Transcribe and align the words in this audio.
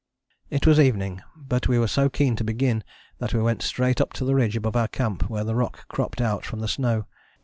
"It 0.49 0.65
was 0.65 0.79
evening, 0.79 1.21
but 1.35 1.67
we 1.67 1.77
were 1.77 1.85
so 1.87 2.09
keen 2.09 2.35
to 2.37 2.43
begin 2.43 2.83
that 3.19 3.35
we 3.35 3.39
went 3.39 3.61
straight 3.61 4.01
up 4.01 4.13
to 4.13 4.25
the 4.25 4.33
ridge 4.33 4.55
above 4.57 4.75
our 4.75 4.87
camp, 4.87 5.29
where 5.29 5.43
the 5.43 5.53
rock 5.53 5.87
cropped 5.89 6.21
out 6.21 6.43
from 6.43 6.59
the 6.59 6.67
snow. 6.67 7.05